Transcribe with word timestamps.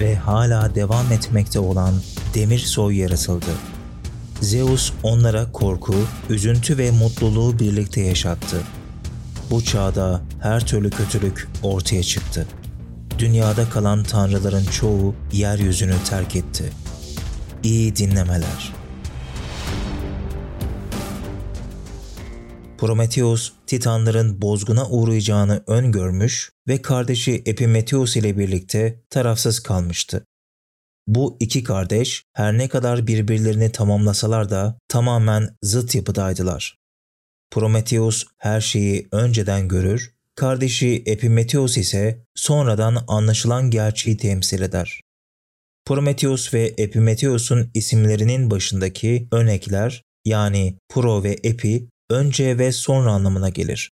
ve 0.00 0.16
hala 0.16 0.74
devam 0.74 1.12
etmekte 1.12 1.58
olan 1.58 1.94
demir 2.34 2.58
soy 2.58 2.96
yaratıldı. 2.96 3.50
Zeus 4.40 4.92
onlara 5.02 5.52
korku, 5.52 5.94
üzüntü 6.30 6.78
ve 6.78 6.90
mutluluğu 6.90 7.58
birlikte 7.58 8.00
yaşattı. 8.00 8.56
Bu 9.50 9.64
çağda 9.64 10.20
her 10.40 10.66
türlü 10.66 10.90
kötülük 10.90 11.48
ortaya 11.62 12.02
çıktı. 12.02 12.46
Dünyada 13.18 13.70
kalan 13.70 14.02
tanrıların 14.02 14.64
çoğu 14.64 15.14
yeryüzünü 15.32 15.94
terk 16.10 16.36
etti. 16.36 16.72
İyi 17.62 17.96
dinlemeler. 17.96 18.81
Prometheus, 22.82 23.52
Titanların 23.66 24.42
bozguna 24.42 24.88
uğrayacağını 24.88 25.64
öngörmüş 25.66 26.50
ve 26.68 26.82
kardeşi 26.82 27.42
Epimetheus 27.46 28.16
ile 28.16 28.38
birlikte 28.38 29.02
tarafsız 29.10 29.60
kalmıştı. 29.60 30.24
Bu 31.06 31.36
iki 31.40 31.64
kardeş 31.64 32.24
her 32.32 32.58
ne 32.58 32.68
kadar 32.68 33.06
birbirlerini 33.06 33.72
tamamlasalar 33.72 34.50
da 34.50 34.78
tamamen 34.88 35.56
zıt 35.62 35.94
yapıdaydılar. 35.94 36.78
Prometheus 37.50 38.26
her 38.38 38.60
şeyi 38.60 39.08
önceden 39.12 39.68
görür, 39.68 40.14
kardeşi 40.36 41.02
Epimetheus 41.06 41.78
ise 41.78 42.24
sonradan 42.34 43.04
anlaşılan 43.08 43.70
gerçeği 43.70 44.16
temsil 44.16 44.62
eder. 44.62 45.00
Prometheus 45.86 46.54
ve 46.54 46.74
Epimetheus'un 46.78 47.70
isimlerinin 47.74 48.50
başındaki 48.50 49.28
örnekler 49.32 50.02
yani 50.24 50.78
pro 50.88 51.22
ve 51.22 51.38
epi 51.42 51.88
önce 52.10 52.58
ve 52.58 52.72
sonra 52.72 53.12
anlamına 53.12 53.48
gelir. 53.48 53.92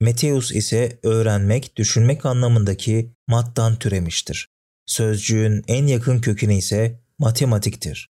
Meteus 0.00 0.52
ise 0.52 0.98
öğrenmek, 1.02 1.76
düşünmek 1.76 2.26
anlamındaki 2.26 3.12
mattan 3.26 3.76
türemiştir. 3.78 4.48
Sözcüğün 4.86 5.64
en 5.68 5.86
yakın 5.86 6.20
kökeni 6.20 6.58
ise 6.58 7.00
matematiktir. 7.18 8.08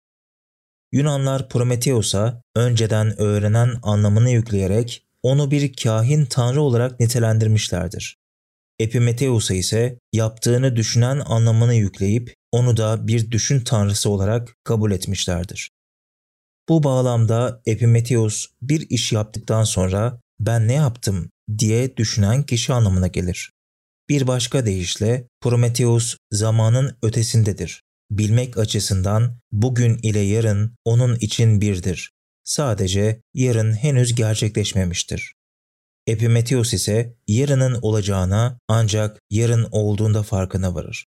Yunanlar 0.93 1.49
Prometheus'a 1.49 2.43
önceden 2.57 3.21
öğrenen 3.21 3.79
anlamını 3.83 4.31
yükleyerek 4.31 5.07
onu 5.23 5.51
bir 5.51 5.73
kahin 5.73 6.25
tanrı 6.25 6.63
olarak 6.63 7.01
nitelendirmişlerdir. 7.01 8.17
Epimetheus'a 8.79 9.55
ise 9.55 9.99
yaptığını 10.13 10.77
düşünen 10.77 11.23
anlamını 11.27 11.75
yükleyip 11.75 12.35
onu 12.53 12.77
da 12.77 13.07
bir 13.07 13.31
düşün 13.31 13.61
tanrısı 13.61 14.11
olarak 14.11 14.57
kabul 14.65 14.93
etmişlerdir. 14.93 15.71
Bu 16.69 16.83
bağlamda 16.83 17.63
Epimetheus 17.67 18.47
bir 18.63 18.91
iş 18.91 19.13
yaptıktan 19.13 19.65
sonra 19.65 20.21
ben 20.41 20.69
ne 20.69 20.73
yaptım 20.73 21.31
diye 21.59 21.97
düşünen 21.97 22.43
kişi 22.43 22.73
anlamına 22.73 23.07
gelir. 23.07 23.53
Bir 24.09 24.27
başka 24.27 24.67
deyişle 24.67 25.29
Prometheus 25.41 26.17
zamanın 26.33 26.97
ötesindedir. 27.03 27.83
Bilmek 28.11 28.59
açısından 28.59 29.39
bugün 29.53 29.99
ile 30.03 30.19
yarın 30.19 30.77
onun 30.85 31.17
için 31.17 31.61
birdir. 31.61 32.13
Sadece 32.45 33.21
yarın 33.35 33.73
henüz 33.73 34.15
gerçekleşmemiştir. 34.15 35.35
Epimetheus 36.07 36.75
ise 36.75 37.15
yarının 37.29 37.79
olacağına 37.83 38.59
ancak 38.69 39.21
yarın 39.31 39.69
olduğunda 39.71 40.23
farkına 40.23 40.75
varır. 40.75 41.07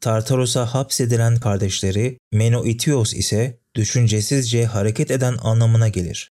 Tartaros'a 0.00 0.74
hapsedilen 0.74 1.36
kardeşleri 1.36 2.18
Menoitios 2.32 3.14
ise 3.14 3.61
düşüncesizce 3.74 4.66
hareket 4.66 5.10
eden 5.10 5.36
anlamına 5.42 5.88
gelir. 5.88 6.30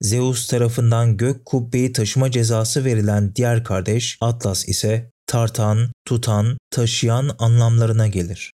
Zeus 0.00 0.46
tarafından 0.46 1.16
gök 1.16 1.44
kubbeyi 1.44 1.92
taşıma 1.92 2.30
cezası 2.30 2.84
verilen 2.84 3.34
diğer 3.34 3.64
kardeş 3.64 4.18
Atlas 4.20 4.68
ise 4.68 5.10
tartan, 5.26 5.92
tutan, 6.04 6.58
taşıyan 6.70 7.36
anlamlarına 7.38 8.06
gelir. 8.06 8.52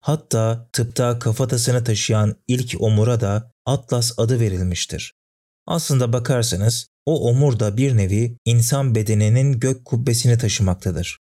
Hatta 0.00 0.68
tıpta 0.72 1.18
kafatasını 1.18 1.84
taşıyan 1.84 2.36
ilk 2.48 2.76
omura 2.80 3.20
da 3.20 3.52
Atlas 3.66 4.18
adı 4.18 4.40
verilmiştir. 4.40 5.12
Aslında 5.66 6.12
bakarsanız 6.12 6.86
o 7.06 7.30
omur 7.30 7.58
da 7.58 7.76
bir 7.76 7.96
nevi 7.96 8.36
insan 8.44 8.94
bedeninin 8.94 9.60
gök 9.60 9.84
kubbesini 9.84 10.38
taşımaktadır. 10.38 11.18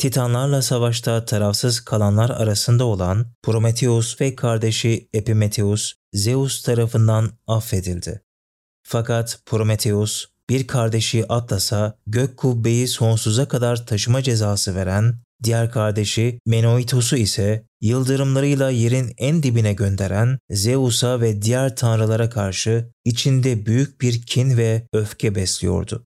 Titanlarla 0.00 0.62
savaşta 0.62 1.24
tarafsız 1.24 1.80
kalanlar 1.80 2.30
arasında 2.30 2.84
olan 2.84 3.26
Prometheus 3.42 4.20
ve 4.20 4.36
kardeşi 4.36 5.08
Epimetheus 5.14 5.94
Zeus 6.12 6.62
tarafından 6.62 7.30
affedildi. 7.46 8.22
Fakat 8.82 9.40
Prometheus 9.46 10.26
bir 10.48 10.66
kardeşi 10.66 11.28
Atlas'a 11.28 11.98
gök 12.06 12.36
kubbeyi 12.36 12.88
sonsuza 12.88 13.48
kadar 13.48 13.86
taşıma 13.86 14.22
cezası 14.22 14.74
veren, 14.74 15.14
diğer 15.42 15.70
kardeşi 15.70 16.38
Menoitos'u 16.46 17.16
ise 17.16 17.66
yıldırımlarıyla 17.80 18.70
yerin 18.70 19.14
en 19.18 19.42
dibine 19.42 19.72
gönderen 19.72 20.38
Zeus'a 20.50 21.20
ve 21.20 21.42
diğer 21.42 21.76
tanrılara 21.76 22.30
karşı 22.30 22.90
içinde 23.04 23.66
büyük 23.66 24.00
bir 24.00 24.22
kin 24.22 24.56
ve 24.56 24.86
öfke 24.92 25.34
besliyordu. 25.34 26.04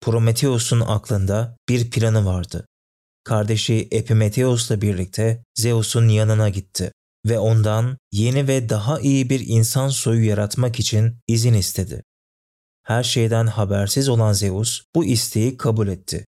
Prometheus'un 0.00 0.80
aklında 0.80 1.56
bir 1.68 1.90
planı 1.90 2.26
vardı 2.26 2.68
kardeşi 3.24 3.88
Epimetheus'la 3.90 4.80
birlikte 4.80 5.44
Zeus'un 5.54 6.08
yanına 6.08 6.48
gitti 6.48 6.92
ve 7.26 7.38
ondan 7.38 7.98
yeni 8.12 8.48
ve 8.48 8.68
daha 8.68 9.00
iyi 9.00 9.30
bir 9.30 9.46
insan 9.46 9.88
soyu 9.88 10.24
yaratmak 10.24 10.80
için 10.80 11.16
izin 11.28 11.54
istedi. 11.54 12.02
Her 12.82 13.02
şeyden 13.02 13.46
habersiz 13.46 14.08
olan 14.08 14.32
Zeus 14.32 14.82
bu 14.94 15.04
isteği 15.04 15.56
kabul 15.56 15.88
etti. 15.88 16.24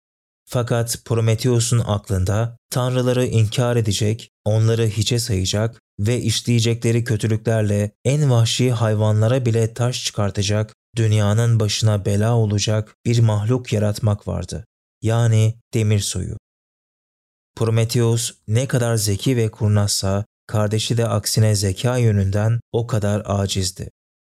Fakat 0.52 0.98
Prometheus'un 1.04 1.82
aklında 1.86 2.56
tanrıları 2.70 3.26
inkar 3.26 3.76
edecek, 3.76 4.30
onları 4.44 4.86
hiçe 4.86 5.18
sayacak 5.18 5.80
ve 6.00 6.20
işleyecekleri 6.20 7.04
kötülüklerle 7.04 7.90
en 8.04 8.30
vahşi 8.30 8.72
hayvanlara 8.72 9.46
bile 9.46 9.74
taş 9.74 10.04
çıkartacak, 10.04 10.74
dünyanın 10.96 11.60
başına 11.60 12.04
bela 12.04 12.36
olacak 12.36 12.94
bir 13.06 13.18
mahluk 13.18 13.72
yaratmak 13.72 14.28
vardı. 14.28 14.64
Yani 15.02 15.54
demir 15.74 16.00
soyu. 16.00 16.36
Prometheus 17.56 18.32
ne 18.48 18.68
kadar 18.68 18.96
zeki 18.96 19.36
ve 19.36 19.50
kurnazsa 19.50 20.24
kardeşi 20.46 20.96
de 20.96 21.08
aksine 21.08 21.54
zeka 21.54 21.96
yönünden 21.96 22.60
o 22.72 22.86
kadar 22.86 23.22
acizdi. 23.26 23.90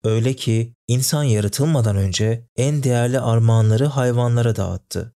Öyle 0.05 0.37
ki 0.37 0.75
insan 0.89 1.23
yaratılmadan 1.23 1.97
önce 1.97 2.47
en 2.57 2.83
değerli 2.83 3.21
armağanları 3.21 3.87
hayvanlara 3.87 4.57
dağıttı. 4.57 5.15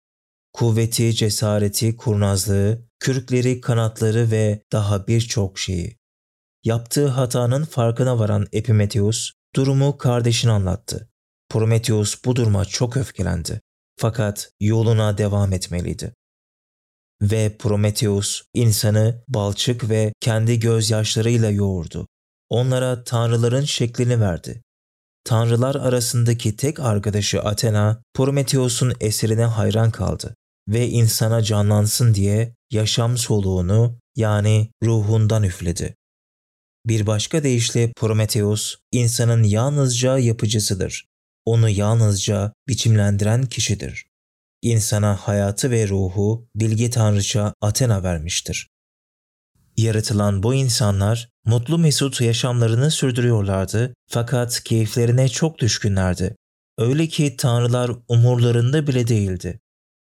Kuvveti, 0.54 1.16
cesareti, 1.16 1.98
kurnazlığı, 1.98 2.82
kürkleri, 3.00 3.62
kanatları 3.62 4.32
ve 4.32 4.62
daha 4.72 5.08
birçok 5.08 5.60
şeyi. 5.60 5.98
Yaptığı 6.64 7.08
hatanın 7.08 7.66
farkına 7.66 8.20
varan 8.20 8.48
Epimetheus 8.52 9.32
durumu 9.56 9.98
kardeşine 9.98 10.52
anlattı. 10.52 11.10
Prometheus 11.50 12.26
bu 12.26 12.36
duruma 12.36 12.66
çok 12.66 12.98
öfkelendi. 12.98 13.62
Fakat 14.00 14.52
yoluna 14.60 15.18
devam 15.18 15.54
etmeliydi 15.54 16.14
ve 17.22 17.58
Prometheus 17.60 18.42
insanı 18.54 19.24
balçık 19.28 19.90
ve 19.90 20.14
kendi 20.20 20.60
gözyaşlarıyla 20.60 21.50
yoğurdu. 21.50 22.08
Onlara 22.50 23.04
tanrıların 23.04 23.66
şeklini 23.66 24.22
verdi. 24.22 24.62
Tanrılar 25.24 25.76
arasındaki 25.76 26.56
tek 26.56 26.80
arkadaşı 26.80 27.42
Athena, 27.42 28.02
Prometheus'un 28.14 28.94
esirine 29.00 29.46
hayran 29.46 29.92
kaldı 29.92 30.36
ve 30.68 30.88
insana 30.88 31.44
canlansın 31.44 32.14
diye 32.14 32.56
yaşam 32.72 33.18
soluğunu 33.18 34.00
yani 34.16 34.72
ruhundan 34.84 35.44
üfledi. 35.44 35.96
Bir 36.86 37.08
başka 37.08 37.44
deyişle 37.44 37.92
Prometheus, 37.98 38.76
insanın 38.92 39.44
yalnızca 39.44 40.18
yapıcısıdır. 40.18 41.06
Onu 41.46 41.70
yalnızca 41.70 42.54
biçimlendiren 42.68 43.46
kişidir 43.46 44.07
insana 44.62 45.16
hayatı 45.16 45.72
ve 45.72 45.88
ruhu 45.88 46.48
bilgi 46.56 46.90
tanrıça 46.90 47.54
Athena 47.62 48.04
vermiştir. 48.04 48.70
Yaratılan 49.78 50.44
bu 50.44 50.54
insanlar 50.54 51.30
mutlu 51.46 51.78
mesut 51.78 52.22
yaşamlarını 52.22 52.92
sürdürüyorlardı 52.92 53.94
fakat 54.08 54.64
keyiflerine 54.64 55.30
çok 55.30 55.60
düşkünlerdi. 55.60 56.36
Öyle 56.78 57.08
ki 57.08 57.36
tanrılar 57.38 57.92
umurlarında 58.08 58.88
bile 58.88 59.08
değildi. 59.08 59.60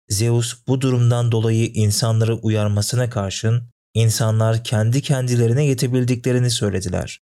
Zeus 0.10 0.68
bu 0.68 0.82
durumdan 0.82 1.32
dolayı 1.32 1.66
insanları 1.68 2.36
uyarmasına 2.36 3.10
karşın 3.10 3.64
insanlar 3.94 4.64
kendi 4.64 5.02
kendilerine 5.02 5.66
yetebildiklerini 5.66 6.50
söylediler. 6.50 7.20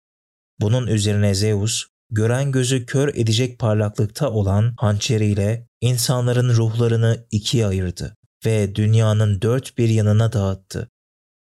Bunun 0.59 0.88
üzerine 0.88 1.36
Zeus 1.36 1.86
gören 2.11 2.51
gözü 2.51 2.85
kör 2.85 3.07
edecek 3.15 3.59
parlaklıkta 3.59 4.31
olan 4.31 4.73
hançeriyle 4.77 5.67
insanların 5.81 6.50
ruhlarını 6.50 7.25
ikiye 7.31 7.67
ayırdı 7.67 8.15
ve 8.45 8.75
dünyanın 8.75 9.41
dört 9.41 9.77
bir 9.77 9.89
yanına 9.89 10.33
dağıttı. 10.33 10.89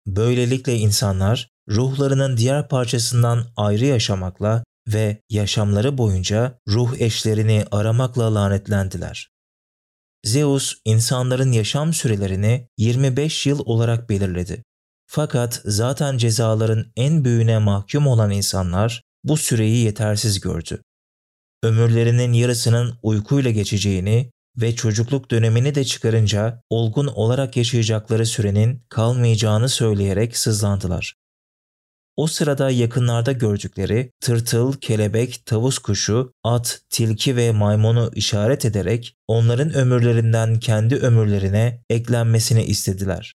Böylelikle 0.08 0.76
insanlar 0.76 1.50
ruhlarının 1.70 2.38
diğer 2.38 2.68
parçasından 2.68 3.46
ayrı 3.56 3.86
yaşamakla 3.86 4.64
ve 4.88 5.22
yaşamları 5.30 5.98
boyunca 5.98 6.60
ruh 6.68 6.96
eşlerini 7.00 7.66
aramakla 7.72 8.36
lanetlendiler. 8.36 9.30
Zeus 10.24 10.76
insanların 10.86 11.52
yaşam 11.52 11.94
sürelerini 11.94 12.68
25 12.78 13.46
yıl 13.46 13.60
olarak 13.66 14.10
belirledi. 14.10 14.64
Fakat 15.10 15.62
zaten 15.66 16.18
cezaların 16.18 16.86
en 16.96 17.26
büyüğüne 17.26 17.58
mahkum 17.58 18.08
olan 18.08 18.32
insanlar 18.32 19.04
bu 19.28 19.38
süreyi 19.38 19.86
yetersiz 19.86 20.40
gördü. 20.40 20.82
Ömürlerinin 21.64 22.34
yarısının 22.34 23.00
uykuyla 23.04 23.52
geçeceğini 23.52 24.32
ve 24.62 24.76
çocukluk 24.76 25.32
dönemini 25.32 25.76
de 25.76 25.86
çıkarınca 25.86 26.62
olgun 26.70 27.08
olarak 27.08 27.58
yaşayacakları 27.58 28.26
sürenin 28.26 28.82
kalmayacağını 28.90 29.70
söyleyerek 29.70 30.38
sızlandılar. 30.38 31.14
O 32.16 32.28
sırada 32.28 32.70
yakınlarda 32.70 33.32
gördükleri 33.32 34.12
tırtıl, 34.22 34.74
kelebek, 34.74 35.46
tavus 35.46 35.78
kuşu, 35.78 36.34
at, 36.44 36.82
tilki 36.90 37.36
ve 37.36 37.52
maymunu 37.52 38.12
işaret 38.16 38.66
ederek 38.66 39.16
onların 39.28 39.74
ömürlerinden 39.74 40.60
kendi 40.60 40.96
ömürlerine 40.96 41.82
eklenmesini 41.90 42.64
istediler. 42.64 43.34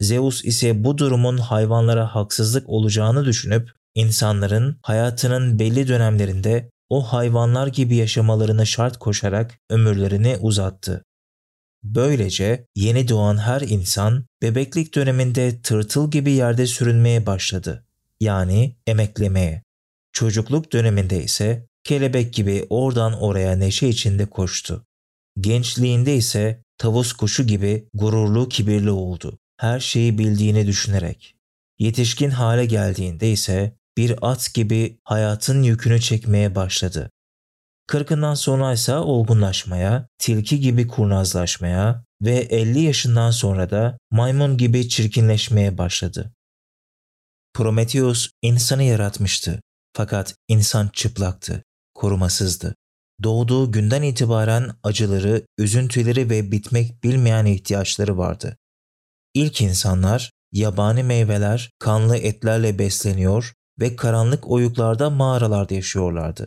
Zeus 0.00 0.44
ise 0.44 0.84
bu 0.84 0.98
durumun 0.98 1.38
hayvanlara 1.38 2.14
haksızlık 2.14 2.68
olacağını 2.68 3.24
düşünüp 3.24 3.72
insanların 3.94 4.78
hayatının 4.82 5.58
belli 5.58 5.88
dönemlerinde 5.88 6.70
o 6.88 7.02
hayvanlar 7.02 7.66
gibi 7.66 7.96
yaşamalarını 7.96 8.66
şart 8.66 8.98
koşarak 8.98 9.58
ömürlerini 9.70 10.36
uzattı. 10.40 11.04
Böylece 11.82 12.66
yeni 12.76 13.08
doğan 13.08 13.38
her 13.38 13.60
insan 13.60 14.24
bebeklik 14.42 14.94
döneminde 14.94 15.62
tırtıl 15.62 16.10
gibi 16.10 16.30
yerde 16.32 16.66
sürünmeye 16.66 17.26
başladı. 17.26 17.84
Yani 18.20 18.76
emeklemeye. 18.86 19.62
Çocukluk 20.12 20.72
döneminde 20.72 21.22
ise 21.22 21.66
kelebek 21.84 22.34
gibi 22.34 22.66
oradan 22.70 23.20
oraya 23.20 23.56
neşe 23.56 23.88
içinde 23.88 24.26
koştu. 24.26 24.84
Gençliğinde 25.40 26.16
ise 26.16 26.62
tavus 26.78 27.12
kuşu 27.12 27.46
gibi 27.46 27.88
gururlu 27.94 28.48
kibirli 28.48 28.90
oldu. 28.90 29.38
Her 29.56 29.80
şeyi 29.80 30.18
bildiğini 30.18 30.66
düşünerek. 30.66 31.36
Yetişkin 31.78 32.30
hale 32.30 32.64
geldiğinde 32.66 33.30
ise 33.30 33.76
bir 33.96 34.14
at 34.22 34.54
gibi 34.54 35.00
hayatın 35.04 35.62
yükünü 35.62 36.00
çekmeye 36.00 36.54
başladı. 36.54 37.10
Kırkından 37.86 38.34
sonra 38.34 38.72
ise 38.72 38.94
olgunlaşmaya, 38.94 40.08
tilki 40.18 40.60
gibi 40.60 40.86
kurnazlaşmaya 40.86 42.04
ve 42.22 42.34
50 42.36 42.80
yaşından 42.80 43.30
sonra 43.30 43.70
da 43.70 43.98
maymun 44.10 44.56
gibi 44.56 44.88
çirkinleşmeye 44.88 45.78
başladı. 45.78 46.32
Prometheus 47.54 48.30
insanı 48.42 48.82
yaratmıştı. 48.82 49.60
Fakat 49.96 50.34
insan 50.48 50.88
çıplaktı, 50.92 51.62
korumasızdı. 51.94 52.74
Doğduğu 53.22 53.72
günden 53.72 54.02
itibaren 54.02 54.70
acıları, 54.82 55.46
üzüntüleri 55.58 56.30
ve 56.30 56.52
bitmek 56.52 57.04
bilmeyen 57.04 57.46
ihtiyaçları 57.46 58.18
vardı. 58.18 58.56
İlk 59.34 59.60
insanlar 59.60 60.30
yabani 60.52 61.02
meyveler, 61.02 61.70
kanlı 61.78 62.16
etlerle 62.16 62.78
besleniyor 62.78 63.52
ve 63.80 63.96
karanlık 63.96 64.50
oyuklarda 64.50 65.10
mağaralarda 65.10 65.74
yaşıyorlardı. 65.74 66.46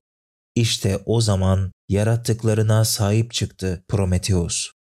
İşte 0.56 1.00
o 1.06 1.21
zaman 1.21 1.71
yarattıklarına 1.89 2.85
sahip 2.85 3.33
çıktı 3.33 3.83
Prometheus. 3.88 4.71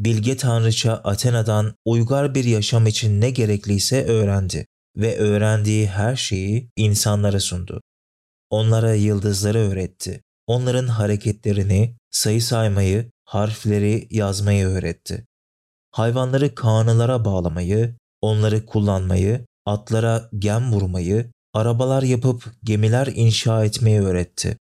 Bilge 0.00 0.36
tanrıça 0.36 0.92
Athena'dan 0.92 1.74
uygar 1.84 2.34
bir 2.34 2.44
yaşam 2.44 2.86
için 2.86 3.20
ne 3.20 3.30
gerekliyse 3.30 4.04
öğrendi 4.06 4.66
ve 4.96 5.18
öğrendiği 5.18 5.86
her 5.86 6.16
şeyi 6.16 6.70
insanlara 6.76 7.40
sundu. 7.40 7.80
Onlara 8.50 8.94
yıldızları 8.94 9.58
öğretti. 9.58 10.22
Onların 10.46 10.86
hareketlerini, 10.86 11.96
sayı 12.10 12.42
saymayı, 12.42 13.10
harfleri 13.24 14.08
yazmayı 14.10 14.66
öğretti. 14.66 15.26
Hayvanları 15.90 16.54
kanılara 16.54 17.24
bağlamayı, 17.24 17.96
onları 18.20 18.66
kullanmayı, 18.66 19.46
atlara 19.66 20.30
gem 20.38 20.72
vurmayı, 20.72 21.32
arabalar 21.54 22.02
yapıp 22.02 22.52
gemiler 22.64 23.06
inşa 23.06 23.64
etmeyi 23.64 24.00
öğretti. 24.00 24.56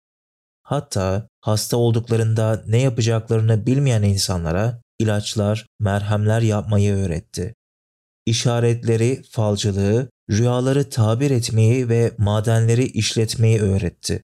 Hatta 0.62 1.28
hasta 1.40 1.76
olduklarında 1.76 2.62
ne 2.66 2.80
yapacaklarını 2.80 3.66
bilmeyen 3.66 4.02
insanlara 4.02 4.82
ilaçlar, 4.98 5.66
merhemler 5.80 6.40
yapmayı 6.40 6.94
öğretti. 6.94 7.54
İşaretleri, 8.26 9.22
falcılığı, 9.30 10.10
rüyaları 10.30 10.90
tabir 10.90 11.30
etmeyi 11.30 11.88
ve 11.88 12.12
madenleri 12.18 12.84
işletmeyi 12.84 13.60
öğretti. 13.60 14.22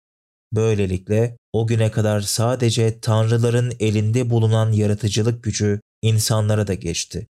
Böylelikle 0.52 1.36
o 1.52 1.66
güne 1.66 1.90
kadar 1.90 2.20
sadece 2.20 3.00
tanrıların 3.00 3.72
elinde 3.80 4.30
bulunan 4.30 4.72
yaratıcılık 4.72 5.44
gücü 5.44 5.80
insanlara 6.02 6.66
da 6.66 6.74
geçti. 6.74 7.26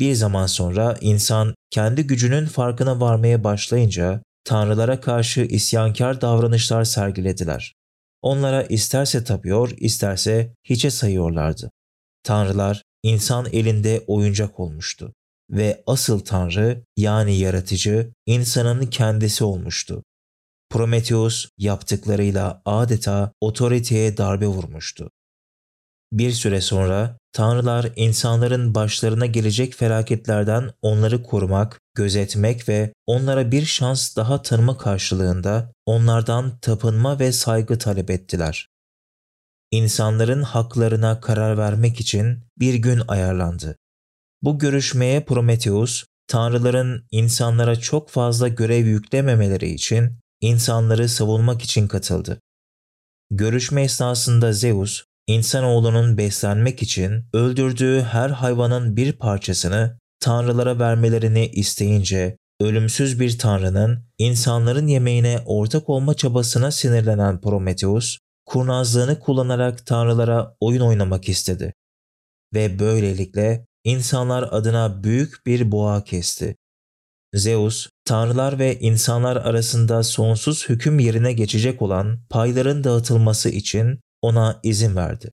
Bir 0.00 0.14
zaman 0.14 0.46
sonra 0.46 0.98
insan 1.00 1.54
kendi 1.70 2.06
gücünün 2.06 2.46
farkına 2.46 3.00
varmaya 3.00 3.44
başlayınca 3.44 4.22
tanrılara 4.50 5.00
karşı 5.00 5.40
isyankar 5.40 6.20
davranışlar 6.20 6.84
sergilediler. 6.84 7.74
Onlara 8.22 8.62
isterse 8.62 9.24
tapıyor, 9.24 9.70
isterse 9.76 10.54
hiçe 10.64 10.90
sayıyorlardı. 10.90 11.70
Tanrılar 12.22 12.82
insan 13.02 13.46
elinde 13.52 14.04
oyuncak 14.06 14.60
olmuştu 14.60 15.14
ve 15.50 15.82
asıl 15.86 16.20
tanrı 16.20 16.84
yani 16.96 17.36
yaratıcı 17.36 18.12
insanın 18.26 18.86
kendisi 18.86 19.44
olmuştu. 19.44 20.02
Prometheus 20.70 21.48
yaptıklarıyla 21.58 22.62
adeta 22.64 23.32
otoriteye 23.40 24.16
darbe 24.16 24.46
vurmuştu. 24.46 25.10
Bir 26.12 26.30
süre 26.32 26.60
sonra 26.60 27.18
tanrılar 27.32 27.92
insanların 27.96 28.74
başlarına 28.74 29.26
gelecek 29.26 29.74
felaketlerden 29.74 30.70
onları 30.82 31.22
korumak, 31.22 31.80
gözetmek 31.94 32.68
ve 32.68 32.92
onlara 33.06 33.52
bir 33.52 33.64
şans 33.64 34.16
daha 34.16 34.42
tanıma 34.42 34.78
karşılığında 34.78 35.72
onlardan 35.86 36.58
tapınma 36.58 37.18
ve 37.18 37.32
saygı 37.32 37.78
talep 37.78 38.10
ettiler. 38.10 38.68
İnsanların 39.70 40.42
haklarına 40.42 41.20
karar 41.20 41.58
vermek 41.58 42.00
için 42.00 42.38
bir 42.58 42.74
gün 42.74 43.02
ayarlandı. 43.08 43.76
Bu 44.42 44.58
görüşmeye 44.58 45.24
Prometheus, 45.24 46.04
tanrıların 46.26 47.06
insanlara 47.10 47.76
çok 47.76 48.10
fazla 48.10 48.48
görev 48.48 48.86
yüklememeleri 48.86 49.68
için 49.70 50.12
insanları 50.40 51.08
savunmak 51.08 51.62
için 51.62 51.88
katıldı. 51.88 52.40
Görüşme 53.30 53.82
esnasında 53.82 54.52
Zeus, 54.52 55.04
insanoğlunun 55.30 56.18
beslenmek 56.18 56.82
için 56.82 57.24
öldürdüğü 57.32 58.00
her 58.00 58.30
hayvanın 58.30 58.96
bir 58.96 59.12
parçasını 59.12 59.98
tanrılara 60.20 60.78
vermelerini 60.78 61.46
isteyince 61.46 62.36
ölümsüz 62.60 63.20
bir 63.20 63.38
tanrının 63.38 64.04
insanların 64.18 64.86
yemeğine 64.86 65.42
ortak 65.46 65.88
olma 65.88 66.14
çabasına 66.14 66.70
sinirlenen 66.70 67.40
Prometheus, 67.40 68.18
kurnazlığını 68.46 69.20
kullanarak 69.20 69.86
tanrılara 69.86 70.56
oyun 70.60 70.80
oynamak 70.80 71.28
istedi. 71.28 71.72
Ve 72.54 72.78
böylelikle 72.78 73.66
insanlar 73.84 74.48
adına 74.50 75.04
büyük 75.04 75.46
bir 75.46 75.72
boğa 75.72 76.04
kesti. 76.04 76.56
Zeus, 77.34 77.88
tanrılar 78.04 78.58
ve 78.58 78.80
insanlar 78.80 79.36
arasında 79.36 80.02
sonsuz 80.02 80.68
hüküm 80.68 80.98
yerine 80.98 81.32
geçecek 81.32 81.82
olan 81.82 82.18
payların 82.30 82.84
dağıtılması 82.84 83.48
için 83.48 84.00
ona 84.22 84.60
izin 84.62 84.96
verdi. 84.96 85.30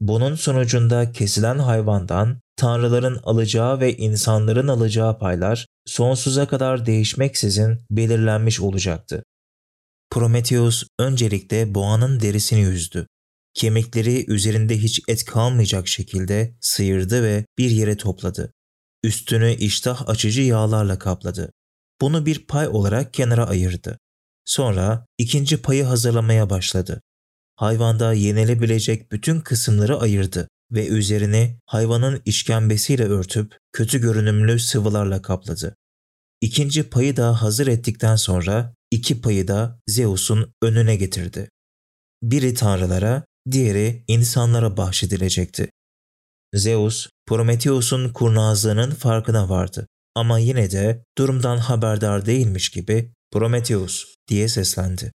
Bunun 0.00 0.34
sonucunda 0.34 1.12
kesilen 1.12 1.58
hayvandan 1.58 2.40
tanrıların 2.56 3.20
alacağı 3.22 3.80
ve 3.80 3.96
insanların 3.96 4.68
alacağı 4.68 5.18
paylar 5.18 5.66
sonsuza 5.86 6.48
kadar 6.48 6.86
değişmeksizin 6.86 7.80
belirlenmiş 7.90 8.60
olacaktı. 8.60 9.24
Prometheus 10.10 10.84
öncelikle 10.98 11.74
boğanın 11.74 12.20
derisini 12.20 12.60
yüzdü. 12.60 13.06
Kemikleri 13.54 14.30
üzerinde 14.30 14.78
hiç 14.78 15.00
et 15.08 15.24
kalmayacak 15.24 15.88
şekilde 15.88 16.54
sıyırdı 16.60 17.22
ve 17.22 17.44
bir 17.58 17.70
yere 17.70 17.96
topladı. 17.96 18.52
Üstünü 19.04 19.54
iştah 19.54 20.08
açıcı 20.08 20.42
yağlarla 20.42 20.98
kapladı. 20.98 21.52
Bunu 22.00 22.26
bir 22.26 22.46
pay 22.46 22.68
olarak 22.68 23.14
kenara 23.14 23.48
ayırdı. 23.48 23.98
Sonra 24.44 25.06
ikinci 25.18 25.62
payı 25.62 25.84
hazırlamaya 25.84 26.50
başladı 26.50 27.00
hayvanda 27.58 28.12
yenilebilecek 28.12 29.12
bütün 29.12 29.40
kısımları 29.40 30.00
ayırdı 30.00 30.48
ve 30.72 30.86
üzerini 30.86 31.58
hayvanın 31.66 32.22
işkembesiyle 32.24 33.04
örtüp 33.04 33.56
kötü 33.72 34.00
görünümlü 34.00 34.58
sıvılarla 34.58 35.22
kapladı. 35.22 35.76
İkinci 36.40 36.90
payı 36.90 37.16
da 37.16 37.42
hazır 37.42 37.66
ettikten 37.66 38.16
sonra 38.16 38.74
iki 38.90 39.20
payı 39.20 39.48
da 39.48 39.80
Zeus'un 39.86 40.52
önüne 40.62 40.96
getirdi. 40.96 41.48
Biri 42.22 42.54
tanrılara, 42.54 43.24
diğeri 43.50 44.04
insanlara 44.08 44.76
bahşedilecekti. 44.76 45.70
Zeus, 46.54 47.08
Prometheus'un 47.26 48.12
kurnazlığının 48.12 48.90
farkına 48.90 49.48
vardı 49.48 49.86
ama 50.14 50.38
yine 50.38 50.70
de 50.70 51.04
durumdan 51.18 51.56
haberdar 51.56 52.26
değilmiş 52.26 52.68
gibi 52.68 53.12
Prometheus 53.32 54.14
diye 54.28 54.48
seslendi 54.48 55.12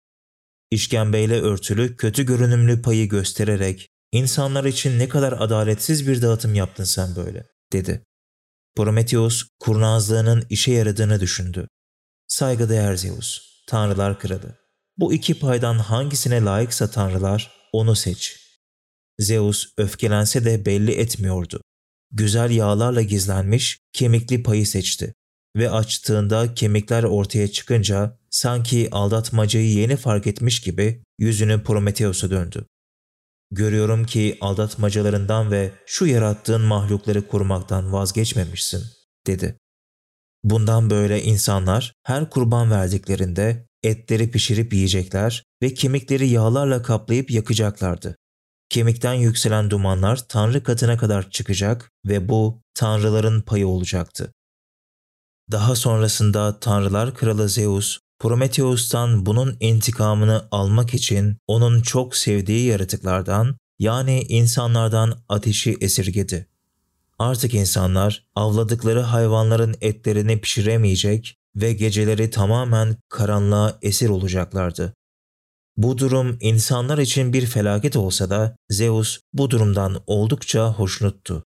işkembeyle 0.73 1.41
örtülü 1.41 1.97
kötü 1.97 2.27
görünümlü 2.27 2.83
payı 2.83 3.09
göstererek 3.09 3.89
insanlar 4.13 4.65
için 4.65 4.99
ne 4.99 5.09
kadar 5.09 5.33
adaletsiz 5.33 6.09
bir 6.09 6.23
dağıtım 6.23 6.55
yaptın 6.55 6.85
sen 6.85 7.17
böyle 7.17 7.47
dedi. 7.73 8.03
Prometheus 8.77 9.45
kurnazlığının 9.61 10.47
işe 10.51 10.73
yaradığını 10.73 11.21
düşündü. 11.21 11.69
Saygıdeğer 12.29 12.97
Zeus, 12.97 13.41
tanrılar 13.67 14.19
kralı. 14.19 14.59
Bu 14.97 15.13
iki 15.13 15.39
paydan 15.39 15.79
hangisine 15.79 16.45
layıksa 16.45 16.91
tanrılar 16.91 17.51
onu 17.73 17.97
seç. 17.97 18.37
Zeus 19.19 19.73
öfkelense 19.77 20.45
de 20.45 20.67
belli 20.67 20.93
etmiyordu. 20.93 21.63
Güzel 22.11 22.51
yağlarla 22.51 23.03
gizlenmiş 23.03 23.79
kemikli 23.93 24.43
payı 24.43 24.67
seçti 24.67 25.15
ve 25.57 25.71
açtığında 25.71 26.55
kemikler 26.55 27.03
ortaya 27.03 27.49
çıkınca 27.49 28.22
sanki 28.33 28.89
aldatmacayı 28.93 29.69
yeni 29.69 29.97
fark 29.97 30.27
etmiş 30.27 30.61
gibi 30.61 31.03
yüzünü 31.19 31.63
Prometheus'a 31.63 32.31
döndü. 32.31 32.67
Görüyorum 33.51 34.05
ki 34.05 34.39
aldatmacalarından 34.41 35.51
ve 35.51 35.73
şu 35.87 36.07
yarattığın 36.07 36.61
mahlukları 36.61 37.29
korumaktan 37.29 37.93
vazgeçmemişsin, 37.93 38.85
dedi. 39.27 39.57
Bundan 40.45 40.91
böyle 40.91 41.23
insanlar 41.23 41.95
her 42.03 42.31
kurban 42.31 42.71
verdiklerinde 42.71 43.67
etleri 43.83 44.31
pişirip 44.31 44.73
yiyecekler 44.73 45.45
ve 45.63 45.75
kemikleri 45.75 46.29
yağlarla 46.29 46.83
kaplayıp 46.83 47.31
yakacaklardı. 47.31 48.17
Kemikten 48.69 49.15
yükselen 49.15 49.71
dumanlar 49.71 50.29
Tanrı 50.29 50.63
katına 50.63 50.97
kadar 50.97 51.31
çıkacak 51.31 51.91
ve 52.07 52.29
bu 52.29 52.63
Tanrıların 52.75 53.41
payı 53.41 53.69
olacaktı. 53.69 54.33
Daha 55.51 55.75
sonrasında 55.75 56.61
Tanrılar 56.61 57.15
Kralı 57.15 57.49
Zeus, 57.49 57.99
Prometheus'tan 58.23 59.27
bunun 59.27 59.57
intikamını 59.61 60.49
almak 60.51 60.95
için 60.95 61.37
onun 61.47 61.81
çok 61.81 62.17
sevdiği 62.17 62.67
yaratıklardan 62.67 63.57
yani 63.79 64.23
insanlardan 64.23 65.23
ateşi 65.29 65.77
esirgedi. 65.81 66.47
Artık 67.19 67.55
insanlar 67.55 68.27
avladıkları 68.35 69.01
hayvanların 69.01 69.75
etlerini 69.81 70.41
pişiremeyecek 70.41 71.37
ve 71.57 71.73
geceleri 71.73 72.31
tamamen 72.31 72.97
karanlığa 73.09 73.79
esir 73.83 74.09
olacaklardı. 74.09 74.95
Bu 75.77 75.99
durum 75.99 76.37
insanlar 76.41 76.99
için 76.99 77.33
bir 77.33 77.47
felaket 77.47 77.97
olsa 77.97 78.31
da 78.31 78.57
Zeus 78.71 79.19
bu 79.33 79.51
durumdan 79.51 80.03
oldukça 80.07 80.73
hoşnuttu. 80.73 81.45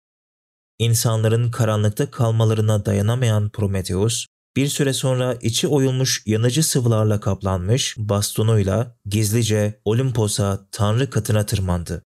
İnsanların 0.79 1.51
karanlıkta 1.51 2.11
kalmalarına 2.11 2.87
dayanamayan 2.87 3.51
Prometheus, 3.51 4.27
bir 4.57 4.69
süre 4.69 4.93
sonra 4.93 5.35
içi 5.43 5.69
oyulmuş 5.69 6.23
yanıcı 6.27 6.63
sıvılarla 6.63 7.21
kaplanmış 7.21 7.95
bastonuyla 7.99 8.97
gizlice 9.07 9.81
Olimpos'a 9.85 10.69
tanrı 10.73 11.11
katına 11.11 11.47
tırmandı. 11.47 12.03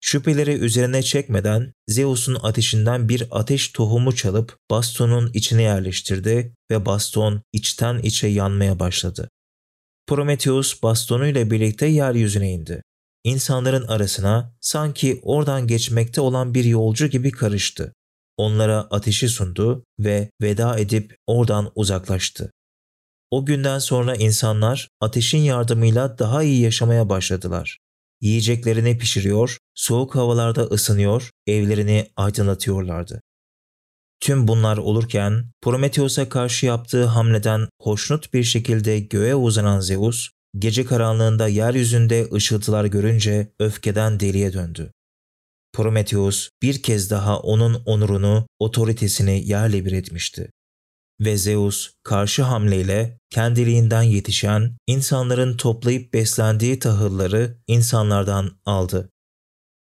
Şüpheleri 0.00 0.52
üzerine 0.52 1.02
çekmeden 1.02 1.72
Zeus'un 1.88 2.38
ateşinden 2.42 3.08
bir 3.08 3.28
ateş 3.30 3.68
tohumu 3.68 4.14
çalıp 4.14 4.56
bastonun 4.70 5.30
içine 5.34 5.62
yerleştirdi 5.62 6.54
ve 6.70 6.86
baston 6.86 7.42
içten 7.52 7.98
içe 7.98 8.26
yanmaya 8.26 8.78
başladı. 8.78 9.28
Prometheus 10.06 10.82
bastonuyla 10.82 11.50
birlikte 11.50 11.86
yeryüzüne 11.86 12.52
indi. 12.52 12.82
İnsanların 13.24 13.86
arasına 13.86 14.54
sanki 14.60 15.20
oradan 15.22 15.66
geçmekte 15.66 16.20
olan 16.20 16.54
bir 16.54 16.64
yolcu 16.64 17.06
gibi 17.06 17.30
karıştı. 17.30 17.92
Onlara 18.38 18.78
ateşi 18.90 19.28
sundu 19.28 19.84
ve 19.98 20.30
veda 20.42 20.78
edip 20.78 21.16
oradan 21.26 21.72
uzaklaştı. 21.74 22.50
O 23.30 23.46
günden 23.46 23.78
sonra 23.78 24.14
insanlar 24.14 24.88
ateşin 25.00 25.38
yardımıyla 25.38 26.18
daha 26.18 26.42
iyi 26.42 26.60
yaşamaya 26.60 27.08
başladılar. 27.08 27.78
Yiyeceklerini 28.20 28.98
pişiriyor, 28.98 29.58
soğuk 29.74 30.16
havalarda 30.16 30.62
ısınıyor, 30.62 31.30
evlerini 31.46 32.10
aydınlatıyorlardı. 32.16 33.20
Tüm 34.20 34.48
bunlar 34.48 34.76
olurken 34.76 35.44
Prometheus'a 35.62 36.28
karşı 36.28 36.66
yaptığı 36.66 37.04
hamleden 37.04 37.68
hoşnut 37.80 38.34
bir 38.34 38.44
şekilde 38.44 39.00
göğe 39.00 39.34
uzanan 39.34 39.80
Zeus, 39.80 40.28
gece 40.58 40.84
karanlığında 40.84 41.48
yeryüzünde 41.48 42.28
ışıltılar 42.32 42.84
görünce 42.84 43.52
öfkeden 43.58 44.20
deliye 44.20 44.52
döndü. 44.52 44.92
Prometheus 45.78 46.48
bir 46.62 46.82
kez 46.82 47.10
daha 47.10 47.40
onun 47.40 47.82
onurunu, 47.86 48.46
otoritesini 48.58 49.48
yerle 49.48 49.84
bir 49.84 49.92
etmişti. 49.92 50.50
Ve 51.20 51.36
Zeus 51.36 51.90
karşı 52.02 52.42
hamleyle 52.42 53.18
kendiliğinden 53.30 54.02
yetişen 54.02 54.76
insanların 54.86 55.56
toplayıp 55.56 56.14
beslendiği 56.14 56.78
tahılları 56.78 57.58
insanlardan 57.66 58.58
aldı. 58.64 59.10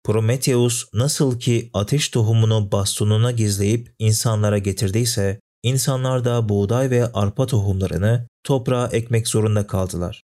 Prometheus 0.03 0.85
nasıl 0.93 1.39
ki 1.39 1.69
ateş 1.73 2.09
tohumunu 2.09 2.71
bastonuna 2.71 3.31
gizleyip 3.31 3.95
insanlara 3.99 4.57
getirdiyse, 4.57 5.39
insanlar 5.63 6.25
da 6.25 6.49
buğday 6.49 6.89
ve 6.89 7.11
arpa 7.11 7.47
tohumlarını 7.47 8.27
toprağa 8.43 8.87
ekmek 8.87 9.27
zorunda 9.27 9.67
kaldılar. 9.67 10.23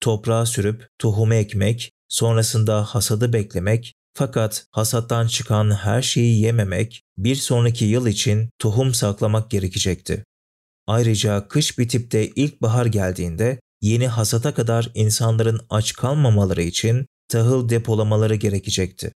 Toprağa 0.00 0.46
sürüp 0.46 0.88
tohumu 0.98 1.34
ekmek, 1.34 1.92
sonrasında 2.08 2.84
hasadı 2.84 3.32
beklemek 3.32 3.94
fakat 4.18 4.66
hasattan 4.70 5.26
çıkan 5.26 5.70
her 5.70 6.02
şeyi 6.02 6.40
yememek, 6.40 7.02
bir 7.18 7.36
sonraki 7.36 7.84
yıl 7.84 8.06
için 8.06 8.50
tohum 8.58 8.94
saklamak 8.94 9.50
gerekecekti. 9.50 10.24
Ayrıca 10.86 11.48
kış 11.48 11.78
bitip 11.78 12.10
de 12.12 12.28
ilkbahar 12.28 12.86
geldiğinde 12.86 13.60
yeni 13.80 14.08
hasata 14.08 14.54
kadar 14.54 14.90
insanların 14.94 15.60
aç 15.70 15.92
kalmamaları 15.92 16.62
için 16.62 17.06
tahıl 17.28 17.68
depolamaları 17.68 18.34
gerekecekti. 18.34 19.12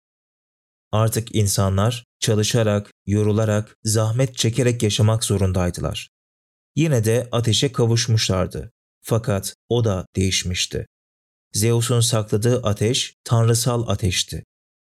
Artık 0.92 1.35
insanlar 1.35 2.04
çalışarak, 2.19 2.90
yorularak, 3.07 3.76
zahmet 3.85 4.37
çekerek 4.37 4.83
yaşamak 4.83 5.25
zorundaydılar. 5.25 6.09
Yine 6.76 7.04
de 7.04 7.28
ateşe 7.33 7.73
kavuşmuşlardı. 7.73 8.71
Fakat 9.02 9.54
o 9.69 9.85
da 9.85 10.07
değişmişti. 10.16 10.87
Zeus'un 11.52 12.00
sakladığı 12.00 12.62
ateş 12.62 13.14
tanrısal 13.25 13.88
ateşti 13.88 14.42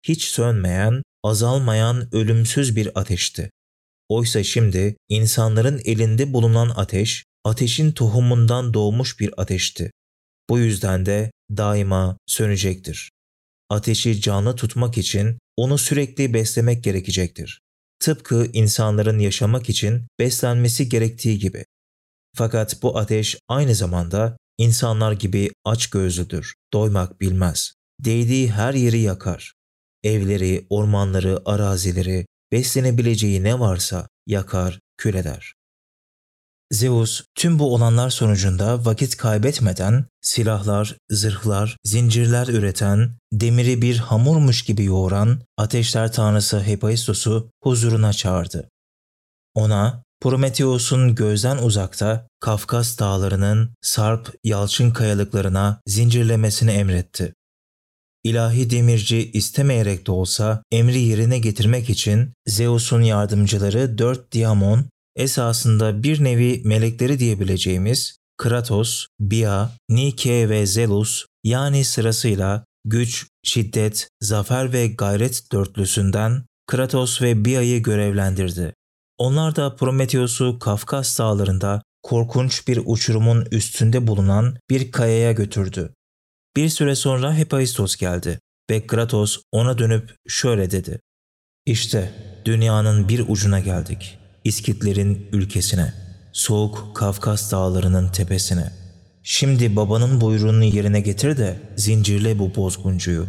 hiç 0.09 0.25
sönmeyen, 0.25 1.03
azalmayan 1.23 2.15
ölümsüz 2.15 2.77
bir 2.77 2.99
ateşti. 3.01 3.51
Oysa 4.09 4.45
şimdi 4.45 4.97
insanların 5.09 5.81
elinde 5.85 6.33
bulunan 6.33 6.73
ateş, 6.77 7.25
ateşin 7.45 7.93
tohumundan 7.93 8.75
doğmuş 8.75 9.21
bir 9.21 9.31
ateşti. 9.37 9.91
Bu 10.51 10.59
yüzden 10.59 11.07
de 11.07 11.31
daima 11.51 12.19
sönecektir. 12.27 13.11
Ateşi 13.71 14.21
canlı 14.21 14.57
tutmak 14.57 14.99
için 14.99 15.39
onu 15.57 15.79
sürekli 15.79 16.35
beslemek 16.35 16.85
gerekecektir. 16.85 17.61
Tıpkı 18.01 18.47
insanların 18.53 19.19
yaşamak 19.19 19.69
için 19.69 20.07
beslenmesi 20.19 20.89
gerektiği 20.89 21.39
gibi. 21.39 21.65
Fakat 22.37 22.83
bu 22.83 22.99
ateş 22.99 23.39
aynı 23.49 23.75
zamanda 23.75 24.37
insanlar 24.59 25.13
gibi 25.13 25.51
aç 25.65 25.91
gözlüdür, 25.91 26.55
doymak 26.73 27.21
bilmez. 27.21 27.73
Değdiği 28.01 28.53
her 28.53 28.75
yeri 28.75 28.99
yakar 28.99 29.53
evleri, 30.05 30.67
ormanları, 30.71 31.43
arazileri, 31.45 32.27
beslenebileceği 32.53 33.45
ne 33.45 33.61
varsa 33.61 34.09
yakar, 34.27 34.81
kül 34.97 35.15
eder. 35.15 35.55
Zeus 36.73 37.23
tüm 37.35 37.59
bu 37.59 37.75
olanlar 37.75 38.11
sonucunda 38.11 38.85
vakit 38.85 39.17
kaybetmeden 39.17 40.07
silahlar, 40.21 40.97
zırhlar, 41.11 41.77
zincirler 41.85 42.47
üreten, 42.47 43.17
demiri 43.33 43.83
bir 43.83 43.97
hamurmuş 43.97 44.63
gibi 44.63 44.85
yoğuran 44.85 45.41
ateşler 45.57 46.13
tanrısı 46.13 46.61
Hephaistos'u 46.61 47.51
huzuruna 47.63 48.13
çağırdı. 48.13 48.69
Ona 49.55 50.05
Prometheus'un 50.21 51.15
gözden 51.15 51.59
uzakta 51.59 52.29
Kafkas 52.41 52.99
dağlarının 52.99 53.75
sarp 53.83 54.35
yalçın 54.45 54.91
kayalıklarına 54.91 55.81
zincirlemesini 55.87 56.71
emretti. 56.71 57.35
İlahi 58.25 58.71
demirci 58.71 59.31
istemeyerek 59.33 60.07
de 60.07 60.13
olsa 60.13 60.63
emri 60.73 60.99
yerine 60.99 61.39
getirmek 61.39 61.91
için 61.91 62.33
Zeus'un 62.47 63.03
yardımcıları 63.03 63.99
dört 63.99 64.33
Diamon, 64.33 64.85
esasında 65.17 66.03
bir 66.03 66.25
nevi 66.25 66.63
melekleri 66.65 67.19
diyebileceğimiz 67.19 68.17
Kratos, 68.37 69.07
Bia, 69.21 69.69
Nike 69.91 70.49
ve 70.49 70.67
Zelus 70.67 71.27
yani 71.45 71.85
sırasıyla 71.85 72.65
güç, 72.85 73.27
şiddet, 73.43 74.09
zafer 74.23 74.73
ve 74.73 74.87
gayret 74.87 75.53
dörtlüsünden 75.53 76.43
Kratos 76.67 77.23
ve 77.23 77.45
Bia'yı 77.45 77.83
görevlendirdi. 77.83 78.75
Onlar 79.19 79.57
da 79.57 79.77
Prometheus'u 79.77 80.59
Kafkas 80.59 81.19
dağlarında 81.19 81.83
korkunç 82.03 82.69
bir 82.69 82.81
uçurumun 82.85 83.47
üstünde 83.51 84.07
bulunan 84.07 84.57
bir 84.71 84.93
kayaya 84.93 85.33
götürdü. 85.33 85.95
Bir 86.57 86.69
süre 86.69 86.95
sonra 86.95 87.35
Hephaistos 87.35 87.97
geldi 87.97 88.39
ve 88.71 88.87
Kratos 88.87 89.43
ona 89.53 89.79
dönüp 89.79 90.17
şöyle 90.29 90.71
dedi. 90.71 91.01
İşte 91.67 92.13
dünyanın 92.45 93.09
bir 93.09 93.25
ucuna 93.29 93.61
geldik. 93.61 94.19
İskitlerin 94.45 95.27
ülkesine, 95.33 95.93
soğuk 96.33 96.91
Kafkas 96.95 97.53
dağlarının 97.53 98.09
tepesine. 98.09 98.73
Şimdi 99.23 99.77
babanın 99.77 100.21
buyruğunu 100.21 100.65
yerine 100.65 101.01
getir 101.01 101.37
de 101.37 101.61
zincirle 101.77 102.39
bu 102.39 102.55
bozguncuyu. 102.55 103.27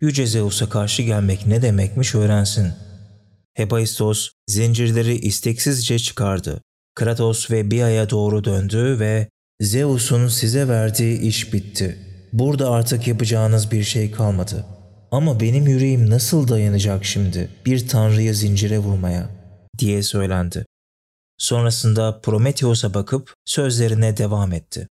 Yüce 0.00 0.26
Zeus'a 0.26 0.68
karşı 0.68 1.02
gelmek 1.02 1.46
ne 1.46 1.62
demekmiş 1.62 2.14
öğrensin. 2.14 2.72
Hephaistos 3.54 4.30
zincirleri 4.46 5.14
isteksizce 5.14 5.98
çıkardı. 5.98 6.60
Kratos 6.94 7.50
ve 7.50 7.70
Bia'ya 7.70 8.10
doğru 8.10 8.44
döndü 8.44 8.96
ve 9.00 9.28
Zeus'un 9.60 10.28
size 10.28 10.68
verdiği 10.68 11.20
iş 11.20 11.52
bitti. 11.52 12.05
Burada 12.36 12.70
artık 12.70 13.06
yapacağınız 13.06 13.70
bir 13.70 13.82
şey 13.82 14.10
kalmadı. 14.10 14.64
Ama 15.10 15.40
benim 15.40 15.66
yüreğim 15.66 16.10
nasıl 16.10 16.48
dayanacak 16.48 17.04
şimdi 17.04 17.48
bir 17.66 17.88
tanrıyı 17.88 18.34
zincire 18.34 18.78
vurmaya 18.78 19.28
diye 19.78 20.02
söylendi. 20.02 20.66
Sonrasında 21.38 22.20
Prometheus'a 22.20 22.94
bakıp 22.94 23.34
sözlerine 23.44 24.16
devam 24.16 24.52
etti. 24.52 24.88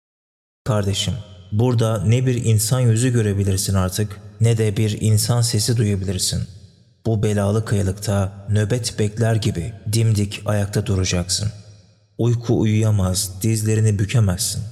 Kardeşim, 0.63 1.13
burada 1.51 2.03
ne 2.03 2.25
bir 2.25 2.45
insan 2.45 2.79
yüzü 2.79 3.13
görebilirsin 3.13 3.73
artık 3.73 4.21
ne 4.41 4.57
de 4.57 4.77
bir 4.77 5.01
insan 5.01 5.41
sesi 5.41 5.77
duyabilirsin. 5.77 6.43
Bu 7.05 7.23
belalı 7.23 7.65
kayalıkta 7.65 8.47
nöbet 8.49 8.99
bekler 8.99 9.35
gibi 9.35 9.73
dimdik 9.93 10.41
ayakta 10.45 10.85
duracaksın. 10.85 11.51
Uyku 12.17 12.59
uyuyamaz, 12.59 13.41
dizlerini 13.41 13.99
bükemezsin. 13.99 14.63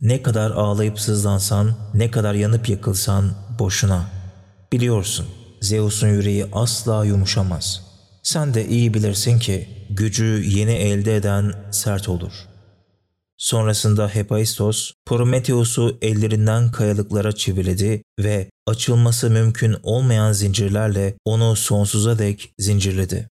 Ne 0.00 0.22
kadar 0.22 0.50
ağlayıp 0.50 1.00
sızlansan, 1.00 1.74
ne 1.94 2.10
kadar 2.10 2.34
yanıp 2.34 2.68
yakılsan 2.68 3.30
boşuna. 3.58 4.10
Biliyorsun, 4.72 5.26
Zeus'un 5.60 6.08
yüreği 6.08 6.46
asla 6.52 7.04
yumuşamaz. 7.04 7.82
Sen 8.22 8.54
de 8.54 8.68
iyi 8.68 8.94
bilirsin 8.94 9.38
ki 9.38 9.68
gücü 9.90 10.42
yeni 10.46 10.72
elde 10.72 11.16
eden 11.16 11.52
sert 11.70 12.08
olur. 12.08 12.32
Sonrasında 13.36 14.08
Hephaistos, 14.08 14.92
Prometheus'u 15.06 15.98
ellerinden 16.02 16.70
kayalıklara 16.70 17.32
çiviledi 17.32 18.02
ve 18.20 18.50
açılması 18.66 19.30
mümkün 19.30 19.76
olmayan 19.82 20.32
zincirlerle 20.32 21.14
onu 21.24 21.56
sonsuza 21.56 22.18
dek 22.18 22.52
zincirledi. 22.58 23.28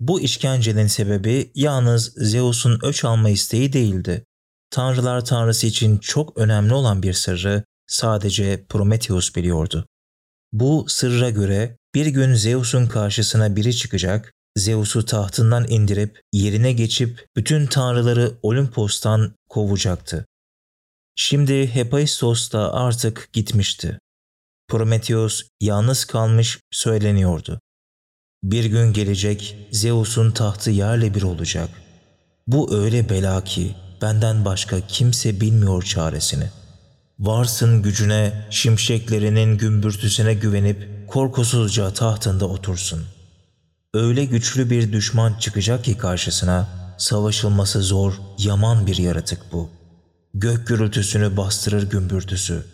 Bu 0.00 0.20
işkencenin 0.20 0.86
sebebi 0.86 1.50
yalnız 1.54 2.12
Zeus'un 2.16 2.78
öç 2.82 3.04
alma 3.04 3.28
isteği 3.28 3.72
değildi. 3.72 4.24
Tanrılar 4.72 5.24
tanrısı 5.24 5.66
için 5.66 5.98
çok 5.98 6.38
önemli 6.38 6.74
olan 6.74 7.02
bir 7.02 7.12
sırrı 7.12 7.64
sadece 7.86 8.64
Prometheus 8.68 9.36
biliyordu. 9.36 9.86
Bu 10.52 10.84
sırra 10.88 11.30
göre 11.30 11.76
bir 11.94 12.06
gün 12.06 12.34
Zeus'un 12.34 12.86
karşısına 12.86 13.56
biri 13.56 13.76
çıkacak, 13.76 14.32
Zeus'u 14.56 15.04
tahtından 15.04 15.68
indirip 15.68 16.20
yerine 16.32 16.72
geçip 16.72 17.26
bütün 17.36 17.66
tanrıları 17.66 18.32
Olimpos'tan 18.42 19.34
kovacaktı. 19.48 20.26
Şimdi 21.16 21.74
Hephaistos 21.74 22.52
da 22.52 22.74
artık 22.74 23.28
gitmişti. 23.32 23.98
Prometheus 24.68 25.42
yalnız 25.60 26.04
kalmış 26.04 26.60
söyleniyordu. 26.70 27.60
Bir 28.42 28.64
gün 28.64 28.92
gelecek 28.92 29.56
Zeus'un 29.70 30.30
tahtı 30.30 30.70
yerle 30.70 31.14
bir 31.14 31.22
olacak. 31.22 31.68
Bu 32.46 32.74
öyle 32.74 33.08
bela 33.08 33.44
ki 33.44 33.74
benden 34.02 34.44
başka 34.44 34.80
kimse 34.80 35.40
bilmiyor 35.40 35.82
çaresini. 35.82 36.44
Varsın 37.18 37.82
gücüne, 37.82 38.46
şimşeklerinin 38.50 39.58
gümbürtüsüne 39.58 40.34
güvenip 40.34 41.08
korkusuzca 41.08 41.92
tahtında 41.92 42.46
otursun. 42.46 43.04
Öyle 43.94 44.24
güçlü 44.24 44.70
bir 44.70 44.92
düşman 44.92 45.34
çıkacak 45.34 45.84
ki 45.84 45.98
karşısına 45.98 46.68
savaşılması 46.98 47.82
zor, 47.82 48.14
yaman 48.38 48.86
bir 48.86 48.96
yaratık 48.96 49.40
bu. 49.52 49.70
Gök 50.34 50.66
gürültüsünü 50.66 51.36
bastırır 51.36 51.90
gümbürtüsü. 51.90 52.64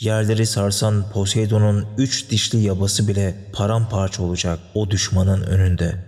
Yerleri 0.00 0.46
sarsan 0.46 1.10
Poseidon'un 1.12 1.86
üç 1.98 2.30
dişli 2.30 2.58
yabası 2.58 3.08
bile 3.08 3.50
paramparça 3.52 4.22
olacak 4.22 4.58
o 4.74 4.90
düşmanın 4.90 5.42
önünde. 5.42 6.07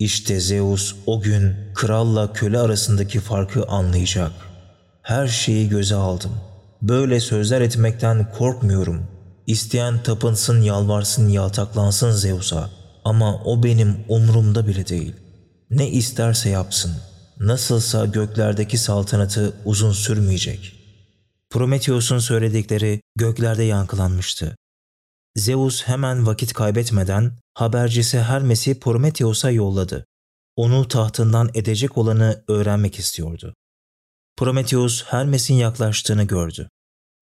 İşte 0.00 0.40
Zeus 0.40 0.94
o 1.06 1.20
gün 1.20 1.54
kralla 1.74 2.32
köle 2.32 2.58
arasındaki 2.58 3.20
farkı 3.20 3.64
anlayacak. 3.66 4.32
Her 5.02 5.28
şeyi 5.28 5.68
göze 5.68 5.94
aldım. 5.94 6.32
Böyle 6.82 7.20
sözler 7.20 7.60
etmekten 7.60 8.32
korkmuyorum. 8.38 9.06
İsteyen 9.46 10.02
tapınsın, 10.02 10.62
yalvarsın, 10.62 11.28
yaltaklansın 11.28 12.10
Zeus'a. 12.10 12.70
Ama 13.04 13.42
o 13.44 13.62
benim 13.62 13.96
umurumda 14.08 14.66
bile 14.66 14.86
değil. 14.86 15.12
Ne 15.70 15.90
isterse 15.90 16.50
yapsın. 16.50 16.92
Nasılsa 17.40 18.06
göklerdeki 18.06 18.78
saltanatı 18.78 19.52
uzun 19.64 19.92
sürmeyecek.'' 19.92 20.80
Prometheus'un 21.50 22.18
söyledikleri 22.18 23.00
göklerde 23.16 23.62
yankılanmıştı. 23.62 24.56
Zeus 25.36 25.82
hemen 25.82 26.26
vakit 26.26 26.52
kaybetmeden 26.52 27.32
habercisi 27.54 28.20
Hermes'i 28.20 28.80
Prometheus'a 28.80 29.50
yolladı. 29.50 30.06
Onu 30.56 30.88
tahtından 30.88 31.50
edecek 31.54 31.98
olanı 31.98 32.44
öğrenmek 32.48 32.98
istiyordu. 32.98 33.54
Prometheus 34.36 35.04
Hermes'in 35.04 35.54
yaklaştığını 35.54 36.24
gördü. 36.24 36.68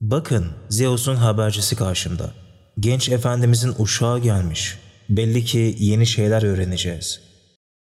Bakın 0.01 0.47
Zeus'un 0.69 1.17
habercisi 1.17 1.77
karşımda. 1.77 2.35
Genç 2.81 3.09
efendimizin 3.09 3.75
uşağı 3.79 4.19
gelmiş. 4.19 4.79
Belli 5.09 5.45
ki 5.45 5.77
yeni 5.79 6.07
şeyler 6.07 6.43
öğreneceğiz. 6.43 7.21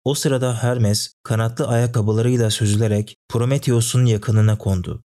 O 0.05 0.15
sırada 0.15 0.63
Hermes 0.63 1.13
kanatlı 1.23 1.69
ayakkabılarıyla 1.69 2.51
süzülerek 2.51 3.17
Prometheus'un 3.29 4.05
yakınına 4.05 4.59
kondu. 4.59 5.03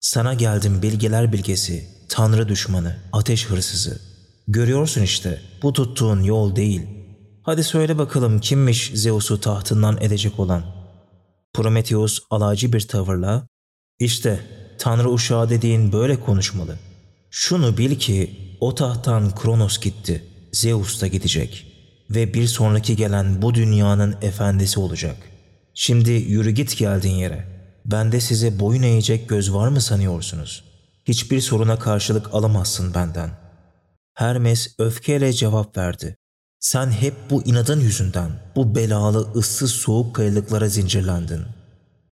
Sana 0.00 0.34
geldim 0.34 0.82
bilgeler 0.82 1.32
bilgesi, 1.32 1.88
tanrı 2.08 2.48
düşmanı, 2.48 2.96
ateş 3.12 3.46
hırsızı. 3.46 4.11
Görüyorsun 4.48 5.02
işte 5.02 5.40
bu 5.62 5.72
tuttuğun 5.72 6.22
yol 6.22 6.56
değil. 6.56 6.82
Hadi 7.42 7.64
söyle 7.64 7.98
bakalım 7.98 8.40
kimmiş 8.40 8.92
Zeus'u 8.94 9.40
tahtından 9.40 9.98
edecek 10.00 10.38
olan? 10.40 10.62
Prometheus 11.54 12.20
alaycı 12.30 12.72
bir 12.72 12.80
tavırla, 12.80 13.46
işte 13.98 14.40
tanrı 14.78 15.10
uşağı 15.10 15.50
dediğin 15.50 15.92
böyle 15.92 16.20
konuşmalı. 16.20 16.78
Şunu 17.30 17.78
bil 17.78 17.98
ki 17.98 18.30
o 18.60 18.74
tahttan 18.74 19.34
Kronos 19.34 19.80
gitti, 19.80 20.24
Zeus 20.52 21.00
da 21.00 21.06
gidecek 21.06 21.66
ve 22.10 22.34
bir 22.34 22.46
sonraki 22.46 22.96
gelen 22.96 23.42
bu 23.42 23.54
dünyanın 23.54 24.16
efendisi 24.22 24.80
olacak. 24.80 25.16
Şimdi 25.74 26.10
yürü 26.10 26.50
git 26.50 26.78
geldiğin 26.78 27.16
yere.'' 27.16 27.52
Bende 27.84 28.20
size 28.20 28.60
boyun 28.60 28.82
eğecek 28.82 29.28
göz 29.28 29.54
var 29.54 29.68
mı 29.68 29.80
sanıyorsunuz? 29.80 30.64
Hiçbir 31.04 31.40
soruna 31.40 31.78
karşılık 31.78 32.34
alamazsın 32.34 32.94
benden. 32.94 33.30
Hermes 34.14 34.74
öfkeyle 34.78 35.32
cevap 35.32 35.76
verdi. 35.76 36.16
Sen 36.60 36.90
hep 36.90 37.14
bu 37.30 37.42
inadın 37.42 37.80
yüzünden 37.80 38.30
bu 38.56 38.74
belalı 38.74 39.32
ıssız 39.36 39.72
soğuk 39.72 40.16
kayalıklara 40.16 40.68
zincirlendin. 40.68 41.42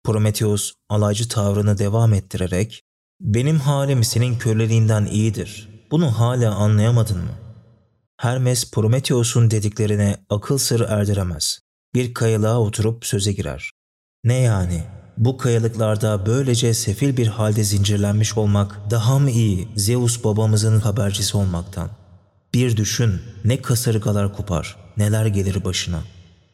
Prometheus 0.04 0.72
alaycı 0.88 1.28
tavrını 1.28 1.78
devam 1.78 2.14
ettirerek 2.14 2.82
benim 3.20 3.58
halim 3.58 4.04
senin 4.04 4.38
köleliğinden 4.38 5.04
iyidir. 5.06 5.68
Bunu 5.90 6.18
hala 6.18 6.54
anlayamadın 6.54 7.18
mı? 7.18 7.32
Hermes 8.16 8.70
Prometheus'un 8.70 9.50
dediklerine 9.50 10.16
akıl 10.30 10.58
sır 10.58 10.80
erdiremez. 10.80 11.58
Bir 11.94 12.14
kayalığa 12.14 12.60
oturup 12.60 13.06
söze 13.06 13.32
girer. 13.32 13.70
Ne 14.24 14.40
yani? 14.40 14.84
Bu 15.18 15.36
kayalıklarda 15.36 16.26
böylece 16.26 16.74
sefil 16.74 17.16
bir 17.16 17.26
halde 17.26 17.64
zincirlenmiş 17.64 18.36
olmak 18.36 18.90
daha 18.90 19.18
mı 19.18 19.30
iyi 19.30 19.68
Zeus 19.76 20.24
babamızın 20.24 20.80
habercisi 20.80 21.36
olmaktan? 21.36 21.90
Bir 22.54 22.76
düşün 22.76 23.20
ne 23.44 23.62
kasırgalar 23.62 24.36
kopar, 24.36 24.76
neler 24.96 25.26
gelir 25.26 25.64
başına. 25.64 26.00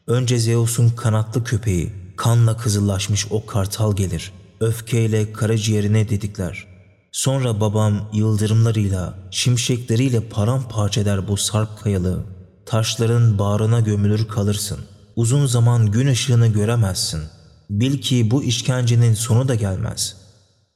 Önce 0.07 0.39
Zeus'un 0.39 0.89
kanatlı 0.89 1.43
köpeği, 1.43 1.93
kanla 2.17 2.57
kızıllaşmış 2.57 3.27
o 3.29 3.45
kartal 3.45 3.95
gelir. 3.95 4.31
Öfkeyle 4.59 5.33
karaciğerine 5.33 6.09
dedikler. 6.09 6.67
Sonra 7.11 7.61
babam 7.61 8.09
yıldırımlarıyla, 8.13 9.13
şimşekleriyle 9.31 10.19
paramparça 10.19 11.01
eder 11.01 11.27
bu 11.27 11.37
sarp 11.37 11.83
kayalığı. 11.83 12.23
Taşların 12.65 13.39
bağrına 13.39 13.79
gömülür 13.79 14.27
kalırsın. 14.27 14.79
Uzun 15.15 15.45
zaman 15.45 15.91
gün 15.91 16.07
ışığını 16.07 16.47
göremezsin.'' 16.47 17.34
Bil 17.69 18.01
ki 18.01 18.31
bu 18.31 18.43
işkencenin 18.43 19.13
sonu 19.13 19.47
da 19.47 19.55
gelmez. 19.55 20.17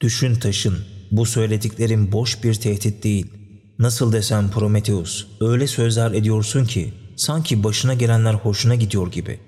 Düşün 0.02 0.36
taşın, 0.36 0.78
bu 1.12 1.26
söylediklerim 1.26 2.12
boş 2.12 2.44
bir 2.44 2.54
tehdit 2.54 3.04
değil. 3.04 3.34
Nasıl 3.80 4.14
desem 4.14 4.52
Prometheus, 4.52 5.28
öyle 5.42 5.68
sözler 5.68 6.12
ediyorsun 6.12 6.66
ki 6.66 6.94
sanki 7.18 7.64
başına 7.64 7.94
gelenler 7.94 8.34
hoşuna 8.34 8.76
gidiyor 8.76 9.12
gibi. 9.12 9.40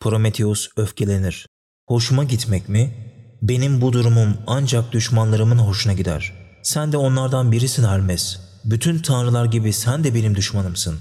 Prometheus 0.00 0.68
öfkelenir. 0.76 1.46
Hoşuma 1.88 2.24
gitmek 2.24 2.68
mi? 2.68 2.94
Benim 3.42 3.80
bu 3.80 3.92
durumum 3.92 4.34
ancak 4.46 4.92
düşmanlarımın 4.92 5.58
hoşuna 5.58 5.92
gider. 5.92 6.32
Sen 6.62 6.92
de 6.92 6.96
onlardan 6.96 7.52
birisin 7.52 7.84
Hermes. 7.84 8.38
Bütün 8.64 8.98
tanrılar 8.98 9.44
gibi 9.44 9.72
sen 9.72 10.04
de 10.04 10.14
benim 10.14 10.34
düşmanımsın. 10.34 10.98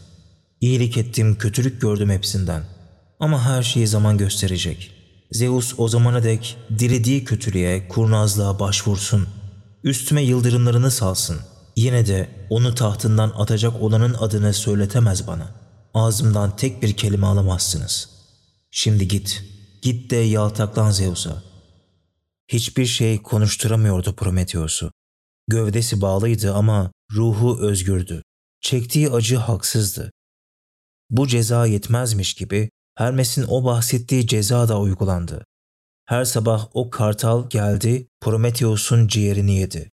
İyilik 0.62 0.97
ettim, 0.97 1.36
kötülük 1.36 1.82
gördüm 1.82 2.10
hepsinden. 2.10 2.63
Ama 3.19 3.45
her 3.45 3.63
şeyi 3.63 3.88
zaman 3.88 4.17
gösterecek.'' 4.17 5.01
Zeus 5.32 5.74
o 5.78 5.88
zamana 5.88 6.24
dek 6.24 6.58
dilediği 6.80 7.24
kötülüğe, 7.26 7.88
kurnazlığa 7.88 8.60
başvursun. 8.60 9.28
Üstüme 9.84 10.22
yıldırımlarını 10.22 10.91
salsın. 10.91 11.38
Yine 11.76 12.08
de 12.08 12.30
onu 12.50 12.76
tahtından 12.76 13.34
atacak 13.38 13.82
olanın 13.82 14.13
adını 14.13 14.54
söyletemez 14.54 15.28
bana. 15.28 15.62
ağzımdan 15.94 16.56
tek 16.56 16.82
bir 16.82 16.94
kelime 16.94 17.28
alamazsınız. 17.28 18.10
Şimdi 18.72 19.08
git, 19.08 19.44
git 19.82 20.12
de 20.12 20.15
yaltaklan 20.15 20.91
Zeus'a. 20.91 21.44
Hiçbir 22.48 22.86
şey 22.86 23.22
konuşturamıyordu 23.22 24.15
Prometheus'u. 24.15 24.91
Gövdesi 25.48 26.02
bağlıydı 26.02 26.54
ama 26.54 26.91
ruhu 27.13 27.60
özgürdü. 27.62 28.24
Çektiği 28.62 29.10
acı 29.10 29.36
haksızdı. 29.38 30.12
Bu 31.10 31.28
ceza 31.28 31.65
yetmezmiş 31.65 32.34
gibi 32.34 32.70
Hermes'in 32.95 33.45
o 33.47 33.65
bahsettiği 33.65 34.27
ceza 34.27 34.67
da 34.67 34.80
uygulandı. 34.80 35.45
Her 36.06 36.25
sabah 36.25 36.67
o 36.73 36.89
kartal 36.89 37.49
geldi, 37.49 38.08
Prometheus'un 38.21 39.08
ciğerini 39.08 39.58
yedi. 39.58 39.91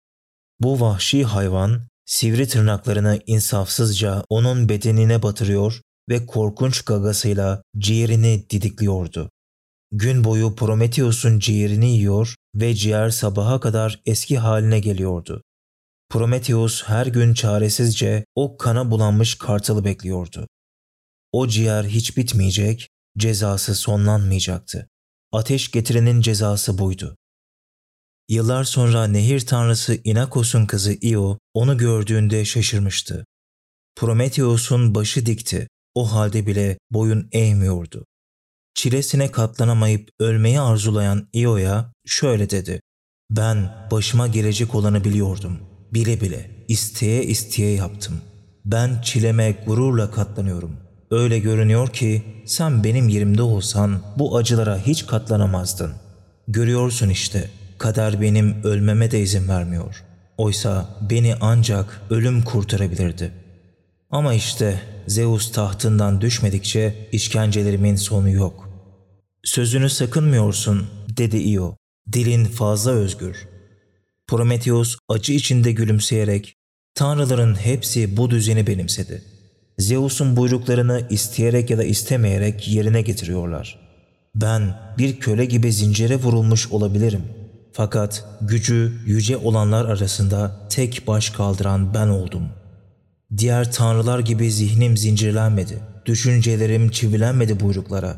Bu 0.60 0.80
vahşi 0.80 1.24
hayvan 1.24 1.80
sivri 2.06 2.48
tırnaklarını 2.48 3.20
insafsızca 3.26 4.24
onun 4.28 4.68
bedenine 4.68 5.22
batırıyor 5.22 5.80
ve 6.08 6.26
korkunç 6.26 6.82
gagasıyla 6.82 7.62
ciğerini 7.78 8.50
didikliyordu. 8.50 9.30
Gün 9.92 10.24
boyu 10.24 10.54
Prometheus'un 10.54 11.38
ciğerini 11.38 11.90
yiyor 11.90 12.34
ve 12.54 12.74
ciğer 12.74 13.10
sabaha 13.10 13.60
kadar 13.60 14.00
eski 14.06 14.38
haline 14.38 14.80
geliyordu. 14.80 15.42
Prometheus 16.10 16.82
her 16.84 17.06
gün 17.06 17.34
çaresizce 17.34 18.24
o 18.34 18.56
kana 18.56 18.90
bulanmış 18.90 19.34
kartalı 19.34 19.84
bekliyordu. 19.84 20.46
O 21.34 21.48
ciğer 21.48 21.84
hiç 21.84 22.16
bitmeyecek, 22.16 22.90
cezası 23.18 23.74
sonlanmayacaktı. 23.74 24.88
Ateş 25.32 25.70
getirenin 25.70 26.20
cezası 26.20 26.78
buydu. 26.78 27.16
Yıllar 28.28 28.64
sonra 28.64 29.06
nehir 29.06 29.40
tanrısı 29.40 29.98
Inakos'un 30.04 30.66
kızı 30.66 30.92
Io 31.02 31.38
onu 31.54 31.78
gördüğünde 31.78 32.44
şaşırmıştı. 32.44 33.26
Prometheus'un 33.96 34.94
başı 34.94 35.26
dikti. 35.26 35.68
O 35.94 36.12
halde 36.12 36.46
bile 36.46 36.78
boyun 36.90 37.28
eğmiyordu. 37.32 38.06
Çilesine 38.74 39.30
katlanamayıp 39.30 40.08
ölmeyi 40.20 40.60
arzulayan 40.60 41.28
Io'ya 41.32 41.92
şöyle 42.06 42.50
dedi. 42.50 42.80
Ben 43.30 43.88
başıma 43.90 44.26
gelecek 44.26 44.74
olanı 44.74 45.04
biliyordum. 45.04 45.58
Bile 45.94 46.20
bile, 46.20 46.64
isteye 46.68 47.24
isteye 47.24 47.74
yaptım. 47.74 48.20
Ben 48.64 49.00
çileme 49.02 49.52
gururla 49.66 50.10
katlanıyorum. 50.10 50.83
Öyle 51.14 51.38
görünüyor 51.38 51.88
ki 51.88 52.22
sen 52.46 52.84
benim 52.84 53.08
yerimde 53.08 53.42
olsan 53.42 54.02
bu 54.18 54.36
acılara 54.36 54.78
hiç 54.78 55.06
katlanamazdın. 55.06 55.92
Görüyorsun 56.48 57.08
işte, 57.08 57.50
kader 57.78 58.20
benim 58.20 58.62
ölmeme 58.64 59.10
de 59.10 59.20
izin 59.20 59.48
vermiyor. 59.48 60.04
Oysa 60.38 60.88
beni 61.10 61.34
ancak 61.40 62.02
ölüm 62.10 62.42
kurtarabilirdi. 62.42 63.32
Ama 64.10 64.34
işte 64.34 64.80
Zeus 65.06 65.52
tahtından 65.52 66.20
düşmedikçe 66.20 67.08
işkencelerimin 67.12 67.96
sonu 67.96 68.30
yok. 68.30 68.68
Sözünü 69.44 69.90
sakınmıyorsun 69.90 70.86
dedi 71.16 71.36
Io. 71.36 71.76
Dilin 72.12 72.44
fazla 72.44 72.90
özgür. 72.90 73.48
Prometheus 74.26 74.96
acı 75.08 75.32
içinde 75.32 75.72
gülümseyerek 75.72 76.54
Tanrıların 76.94 77.54
hepsi 77.54 78.16
bu 78.16 78.30
düzeni 78.30 78.66
benimsedi. 78.66 79.33
Zeus'un 79.78 80.36
buyruklarını 80.36 81.06
isteyerek 81.10 81.70
ya 81.70 81.78
da 81.78 81.84
istemeyerek 81.84 82.68
yerine 82.68 83.02
getiriyorlar. 83.02 83.78
Ben 84.34 84.74
bir 84.98 85.20
köle 85.20 85.44
gibi 85.44 85.72
zincire 85.72 86.16
vurulmuş 86.16 86.72
olabilirim. 86.72 87.22
Fakat 87.72 88.24
gücü 88.40 88.92
yüce 89.06 89.36
olanlar 89.36 89.84
arasında 89.84 90.68
tek 90.70 91.06
baş 91.06 91.30
kaldıran 91.30 91.94
ben 91.94 92.08
oldum. 92.08 92.48
Diğer 93.36 93.72
tanrılar 93.72 94.18
gibi 94.18 94.50
zihnim 94.50 94.96
zincirlenmedi. 94.96 95.78
Düşüncelerim 96.06 96.90
çivilenmedi 96.90 97.60
buyruklara. 97.60 98.16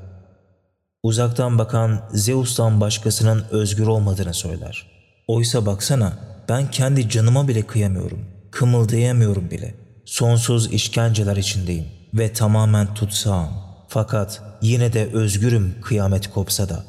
Uzaktan 1.03 1.59
bakan 1.59 2.03
Zeus'tan 2.13 2.81
başkasının 2.81 3.45
özgür 3.51 3.87
olmadığını 3.87 4.35
söyler. 4.35 4.87
Oysa 5.27 5.67
baksana 5.67 6.13
ben 6.49 6.71
kendi 6.71 7.09
canıma 7.09 7.49
bile 7.49 7.63
kıyamıyorum. 7.63 8.19
Kımıldayamıyorum 8.51 9.51
bile. 9.51 9.86
Sonsuz 10.07 10.73
işkenceler 10.73 11.37
içindeyim 11.37 11.85
ve 12.15 12.33
tamamen 12.33 12.95
tutsağım. 12.95 13.49
Fakat 13.89 14.43
yine 14.63 14.93
de 14.93 15.11
özgürüm 15.13 15.75
kıyamet 15.83 16.31
kopsa 16.31 16.69
da. 16.69 16.85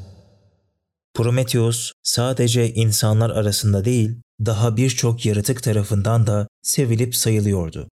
Prometheus 1.13 1.91
sadece 2.03 2.73
insanlar 2.73 3.29
arasında 3.29 3.85
değil, 3.85 4.21
daha 4.45 4.77
birçok 4.77 5.25
yaratık 5.25 5.63
tarafından 5.63 6.27
da 6.27 6.47
sevilip 6.61 7.15
sayılıyordu. 7.15 7.89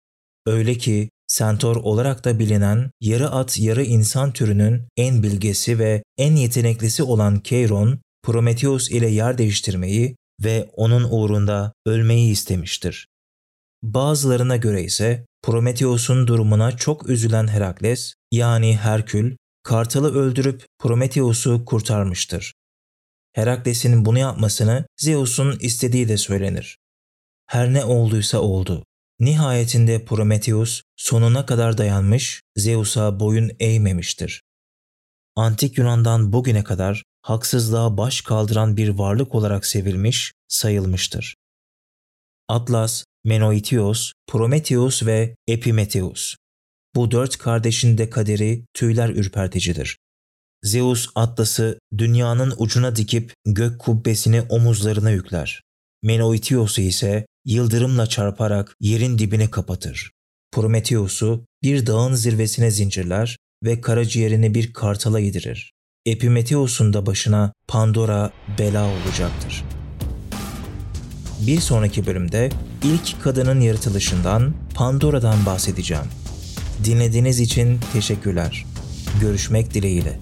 Öyle 0.46 0.74
ki 0.74 1.10
Centaur 1.28 1.76
olarak 1.76 2.24
da 2.24 2.38
bilinen 2.38 2.90
yarı 3.00 3.30
at 3.30 3.58
yarı 3.58 3.82
insan 3.84 4.32
türünün 4.32 4.82
en 4.96 5.22
bilgesi 5.22 5.78
ve 5.78 6.02
en 6.18 6.36
yeteneklisi 6.36 7.02
olan 7.02 7.40
Keiron, 7.40 7.98
Prometheus 8.22 8.90
ile 8.90 9.08
yer 9.08 9.38
değiştirmeyi 9.38 10.16
ve 10.44 10.70
onun 10.76 11.04
uğrunda 11.10 11.72
ölmeyi 11.86 12.32
istemiştir. 12.32 13.06
Bazılarına 13.82 14.56
göre 14.56 14.82
ise 14.82 15.26
Prometheus'un 15.42 16.26
durumuna 16.26 16.76
çok 16.76 17.08
üzülen 17.08 17.48
Herakles 17.48 18.14
yani 18.32 18.76
Herkül, 18.76 19.36
Kartal'ı 19.62 20.14
öldürüp 20.14 20.66
Prometheus'u 20.78 21.64
kurtarmıştır. 21.64 22.54
Herakles'in 23.32 24.04
bunu 24.04 24.18
yapmasını 24.18 24.86
Zeus'un 24.96 25.58
istediği 25.60 26.08
de 26.08 26.16
söylenir. 26.16 26.78
Her 27.46 27.72
ne 27.72 27.84
olduysa 27.84 28.38
oldu. 28.38 28.84
Nihayetinde 29.20 30.04
Prometheus 30.04 30.82
sonuna 30.96 31.46
kadar 31.46 31.78
dayanmış, 31.78 32.42
Zeus'a 32.56 33.20
boyun 33.20 33.50
eğmemiştir. 33.60 34.42
Antik 35.36 35.78
Yunan'dan 35.78 36.32
bugüne 36.32 36.64
kadar 36.64 37.02
haksızlığa 37.22 37.96
baş 37.96 38.20
kaldıran 38.20 38.76
bir 38.76 38.88
varlık 38.88 39.34
olarak 39.34 39.66
sevilmiş, 39.66 40.32
sayılmıştır. 40.48 41.34
Atlas, 42.48 43.04
Menoitios, 43.24 44.12
Prometheus 44.26 45.06
ve 45.06 45.36
Epimetheus. 45.48 46.36
Bu 46.94 47.10
dört 47.10 47.38
kardeşin 47.38 47.98
de 47.98 48.10
kaderi 48.10 48.64
tüyler 48.74 49.08
ürperticidir. 49.08 49.98
Zeus 50.62 51.08
Atlas'ı 51.14 51.78
dünyanın 51.98 52.54
ucuna 52.56 52.96
dikip 52.96 53.32
gök 53.46 53.78
kubbesini 53.78 54.42
omuzlarına 54.42 55.10
yükler. 55.10 55.62
Menoitios'u 56.02 56.80
ise 56.80 57.26
yıldırımla 57.44 58.06
çarparak 58.06 58.76
yerin 58.80 59.18
dibine 59.18 59.50
kapatır. 59.50 60.10
Prometheus'u 60.52 61.46
bir 61.62 61.86
dağın 61.86 62.14
zirvesine 62.14 62.70
zincirler 62.70 63.36
ve 63.64 63.80
karaciğerini 63.80 64.54
bir 64.54 64.72
kartala 64.72 65.20
yedirir. 65.20 65.72
Epimetheus'un 66.06 66.92
da 66.92 67.06
başına 67.06 67.52
Pandora 67.68 68.32
bela 68.58 68.86
olacaktır. 68.86 69.64
Bir 71.46 71.60
sonraki 71.60 72.06
bölümde 72.06 72.50
ilk 72.82 73.22
kadının 73.22 73.60
yaratılışından 73.60 74.54
Pandora'dan 74.74 75.46
bahsedeceğim. 75.46 76.04
Dinlediğiniz 76.84 77.40
için 77.40 77.80
teşekkürler. 77.92 78.64
Görüşmek 79.20 79.74
dileğiyle. 79.74 80.18